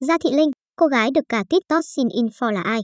[0.00, 2.80] Gia Thị Linh, cô gái được cả TikTok xin info là ai?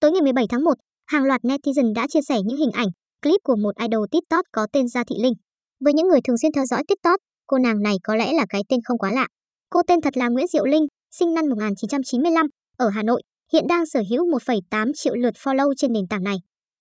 [0.00, 0.72] Tối ngày 17 tháng 1,
[1.06, 2.88] hàng loạt netizen đã chia sẻ những hình ảnh,
[3.22, 5.32] clip của một idol TikTok có tên Gia Thị Linh.
[5.80, 8.62] Với những người thường xuyên theo dõi TikTok, cô nàng này có lẽ là cái
[8.68, 9.26] tên không quá lạ.
[9.70, 12.46] Cô tên thật là Nguyễn Diệu Linh, sinh năm 1995,
[12.76, 13.22] ở Hà Nội,
[13.52, 16.36] hiện đang sở hữu 1,8 triệu lượt follow trên nền tảng này.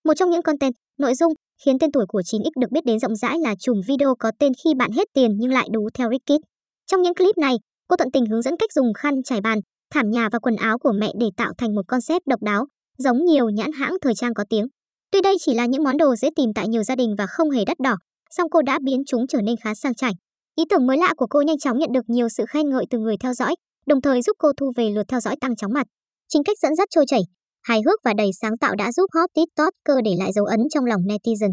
[0.05, 1.33] Một trong những content, nội dung
[1.65, 4.51] khiến tên tuổi của 9X được biết đến rộng rãi là chùm video có tên
[4.63, 6.41] khi bạn hết tiền nhưng lại đú theo Rickit.
[6.85, 7.55] Trong những clip này,
[7.88, 9.59] cô tận tình hướng dẫn cách dùng khăn trải bàn,
[9.93, 12.65] thảm nhà và quần áo của mẹ để tạo thành một concept độc đáo,
[12.97, 14.68] giống nhiều nhãn hãng thời trang có tiếng.
[15.11, 17.50] Tuy đây chỉ là những món đồ dễ tìm tại nhiều gia đình và không
[17.50, 17.96] hề đắt đỏ,
[18.29, 20.13] song cô đã biến chúng trở nên khá sang chảnh.
[20.55, 23.00] Ý tưởng mới lạ của cô nhanh chóng nhận được nhiều sự khen ngợi từ
[23.00, 23.55] người theo dõi,
[23.86, 25.88] đồng thời giúp cô thu về lượt theo dõi tăng chóng mặt.
[26.27, 27.21] Chính cách dẫn dắt trôi chảy,
[27.63, 30.85] hài hước và đầy sáng tạo đã giúp hot TikToker để lại dấu ấn trong
[30.85, 31.51] lòng netizen.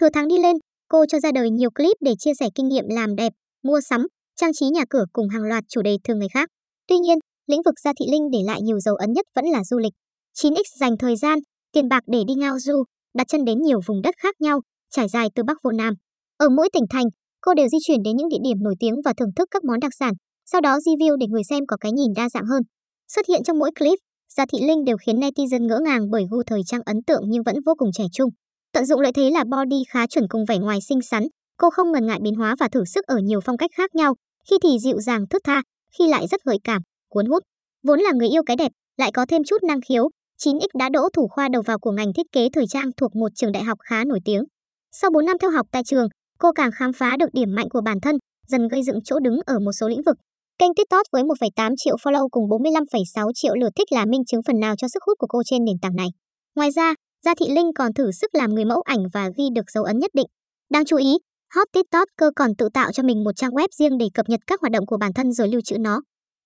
[0.00, 0.56] Thừa tháng đi lên,
[0.88, 4.06] cô cho ra đời nhiều clip để chia sẻ kinh nghiệm làm đẹp, mua sắm,
[4.36, 6.48] trang trí nhà cửa cùng hàng loạt chủ đề thường ngày khác.
[6.88, 9.64] Tuy nhiên, lĩnh vực Gia Thị Linh để lại nhiều dấu ấn nhất vẫn là
[9.64, 9.92] du lịch.
[10.38, 11.38] 9X dành thời gian,
[11.72, 15.08] tiền bạc để đi ngao du, đặt chân đến nhiều vùng đất khác nhau, trải
[15.08, 15.94] dài từ Bắc vô Nam.
[16.36, 17.06] Ở mỗi tỉnh thành,
[17.40, 19.80] cô đều di chuyển đến những địa điểm nổi tiếng và thưởng thức các món
[19.80, 20.12] đặc sản,
[20.46, 22.62] sau đó review để người xem có cái nhìn đa dạng hơn.
[23.08, 23.98] Xuất hiện trong mỗi clip,
[24.36, 27.42] Gia Thị Linh đều khiến netizen ngỡ ngàng bởi gu thời trang ấn tượng nhưng
[27.42, 28.30] vẫn vô cùng trẻ trung.
[28.72, 31.22] Tận dụng lợi thế là body khá chuẩn cùng vẻ ngoài xinh xắn,
[31.58, 34.14] cô không ngần ngại biến hóa và thử sức ở nhiều phong cách khác nhau,
[34.50, 35.62] khi thì dịu dàng thướt tha,
[35.98, 37.42] khi lại rất gợi cảm, cuốn hút.
[37.86, 40.08] Vốn là người yêu cái đẹp, lại có thêm chút năng khiếu,
[40.42, 43.28] 9X đã đỗ thủ khoa đầu vào của ngành thiết kế thời trang thuộc một
[43.34, 44.44] trường đại học khá nổi tiếng.
[44.92, 47.80] Sau 4 năm theo học tại trường, cô càng khám phá được điểm mạnh của
[47.80, 48.16] bản thân,
[48.48, 50.16] dần gây dựng chỗ đứng ở một số lĩnh vực.
[50.58, 54.60] Kênh TikTok với 1,8 triệu follow cùng 45,6 triệu lượt thích là minh chứng phần
[54.60, 56.08] nào cho sức hút của cô trên nền tảng này.
[56.56, 59.70] Ngoài ra, Gia Thị Linh còn thử sức làm người mẫu ảnh và ghi được
[59.74, 60.26] dấu ấn nhất định.
[60.70, 61.18] Đáng chú ý,
[61.54, 64.60] hot TikToker còn tự tạo cho mình một trang web riêng để cập nhật các
[64.60, 66.00] hoạt động của bản thân rồi lưu trữ nó.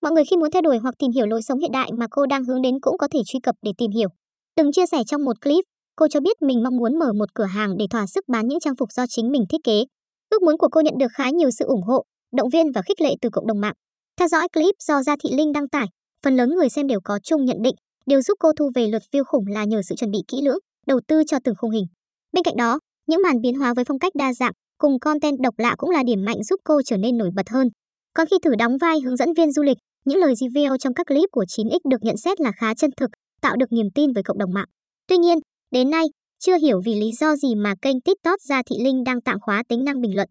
[0.06, 2.26] Mọi người khi muốn theo đuổi hoặc tìm hiểu lối sống hiện đại mà cô
[2.26, 4.08] đang hướng đến cũng có thể truy cập để tìm hiểu.
[4.56, 5.64] Từng chia sẻ trong một clip,
[5.96, 8.60] cô cho biết mình mong muốn mở một cửa hàng để thỏa sức bán những
[8.60, 9.84] trang phục do chính mình thiết kế.
[10.30, 12.04] Ước muốn của cô nhận được khá nhiều sự ủng hộ,
[12.36, 13.72] động viên và khích lệ từ cộng đồng mạng.
[14.18, 15.86] Theo dõi clip do Gia Thị Linh đăng tải,
[16.24, 17.74] phần lớn người xem đều có chung nhận định,
[18.06, 20.58] điều giúp cô thu về lượt view khủng là nhờ sự chuẩn bị kỹ lưỡng,
[20.86, 21.84] đầu tư cho từng khung hình.
[22.32, 25.54] Bên cạnh đó, những màn biến hóa với phong cách đa dạng cùng content độc
[25.58, 27.68] lạ cũng là điểm mạnh giúp cô trở nên nổi bật hơn.
[28.14, 31.06] Còn khi thử đóng vai hướng dẫn viên du lịch, những lời review trong các
[31.06, 34.22] clip của 9X được nhận xét là khá chân thực, tạo được niềm tin với
[34.22, 34.68] cộng đồng mạng.
[35.08, 35.38] Tuy nhiên,
[35.70, 36.04] đến nay,
[36.38, 39.62] chưa hiểu vì lý do gì mà kênh TikTok Gia Thị Linh đang tạm khóa
[39.68, 40.28] tính năng bình luận.